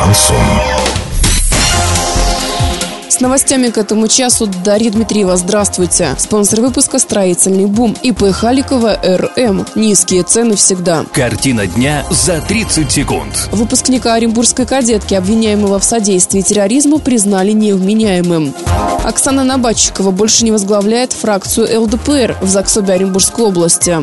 Шансон. 0.00 0.36
С 3.10 3.20
новостями 3.20 3.68
к 3.68 3.76
этому 3.76 4.08
часу 4.08 4.48
Дарья 4.64 4.90
Дмитриева. 4.90 5.36
Здравствуйте. 5.36 6.14
Спонсор 6.18 6.62
выпуска 6.62 6.98
«Строительный 6.98 7.66
бум» 7.66 7.94
ИП 8.02 8.32
Халикова 8.32 8.98
РМ. 9.04 9.66
Низкие 9.74 10.22
цены 10.22 10.56
всегда. 10.56 11.04
Картина 11.12 11.66
дня 11.66 12.06
за 12.08 12.40
30 12.40 12.90
секунд. 12.90 13.50
Выпускника 13.52 14.14
Оренбургской 14.14 14.64
кадетки, 14.64 15.12
обвиняемого 15.12 15.78
в 15.78 15.84
содействии 15.84 16.40
терроризму, 16.40 16.98
признали 16.98 17.52
невменяемым. 17.52 18.54
Оксана 19.04 19.44
Набатчикова 19.44 20.12
больше 20.12 20.44
не 20.44 20.52
возглавляет 20.52 21.12
фракцию 21.12 21.82
ЛДПР 21.82 22.38
в 22.40 22.46
Заксобе 22.46 22.94
Оренбургской 22.94 23.44
области. 23.44 23.98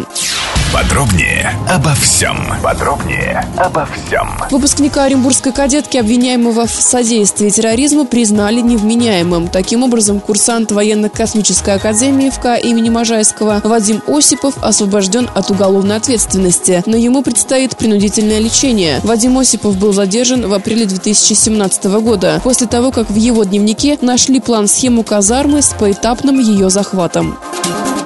Подробнее 0.78 1.58
обо 1.68 1.96
всем. 1.96 2.38
Подробнее 2.62 3.44
обо 3.58 3.88
всем. 3.88 4.30
Выпускника 4.52 5.06
Оренбургской 5.06 5.52
кадетки, 5.52 5.98
обвиняемого 5.98 6.68
в 6.68 6.72
содействии 6.72 7.50
терроризму, 7.50 8.06
признали 8.06 8.62
невменяемым. 8.62 9.48
Таким 9.48 9.82
образом, 9.82 10.20
курсант 10.20 10.72
военно-космической 10.72 11.74
академии 11.74 12.30
ФК 12.30 12.64
имени 12.64 12.92
Можайского 12.92 13.60
Вадим 13.64 14.04
Осипов 14.06 14.54
освобожден 14.62 15.28
от 15.34 15.50
уголовной 15.50 15.96
ответственности, 15.96 16.84
но 16.86 16.96
ему 16.96 17.24
предстоит 17.24 17.76
принудительное 17.76 18.38
лечение. 18.38 19.00
Вадим 19.04 19.36
Осипов 19.40 19.78
был 19.78 19.94
задержан 19.94 20.48
в 20.48 20.54
апреле 20.54 20.86
2017 20.86 21.86
года, 21.86 22.40
после 22.44 22.68
того, 22.68 22.92
как 22.92 23.10
в 23.10 23.16
его 23.16 23.44
дневнике 23.46 23.98
нашли 24.02 24.40
план-схему 24.40 25.02
казармы 25.02 25.64
с 25.64 25.74
поэтапным 25.74 26.40
ее 26.40 26.70
захватом. 26.70 27.36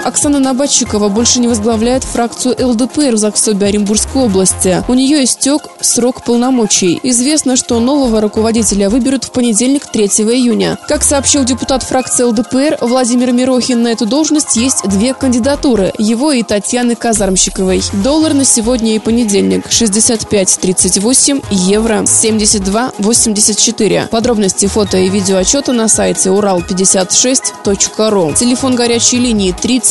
Оксана 0.03 0.39
Набатчикова 0.39 1.09
больше 1.09 1.39
не 1.39 1.47
возглавляет 1.47 2.03
фракцию 2.03 2.55
ЛДПР 2.59 3.13
в 3.13 3.17
Заксобе 3.17 3.67
Оренбургской 3.67 4.23
области. 4.23 4.83
У 4.88 4.95
нее 4.95 5.23
истек 5.23 5.61
срок 5.80 6.23
полномочий. 6.23 6.99
Известно, 7.03 7.55
что 7.55 7.80
нового 7.80 8.19
руководителя 8.19 8.89
выберут 8.89 9.25
в 9.25 9.31
понедельник 9.31 9.85
3 9.85 10.05
июня. 10.05 10.80
Как 10.88 11.03
сообщил 11.03 11.43
депутат 11.43 11.83
фракции 11.83 12.23
ЛДПР 12.23 12.80
Владимир 12.81 13.31
Мирохин, 13.31 13.83
на 13.83 13.89
эту 13.89 14.08
должность 14.08 14.55
есть 14.55 14.81
две 14.89 15.13
кандидатуры– 15.13 15.93
его 15.97 16.31
и 16.31 16.41
Татьяны 16.41 16.95
Казармщиковой. 16.95 17.83
Доллар 18.03 18.33
на 18.33 18.45
сегодня 18.45 18.95
и 18.95 18.99
понедельник– 18.99 19.67
65.38, 19.69 21.43
евро– 21.52 22.02
72.84. 22.05 24.08
Подробности 24.08 24.65
фото 24.65 24.97
и 24.97 25.09
видео 25.09 25.38
отчета 25.38 25.73
на 25.73 25.88
сайте 25.88 26.30
урал56.ру. 26.30 28.33
Телефон 28.33 28.75
горячей 28.75 29.19
линии 29.19 29.52
30 29.52 29.91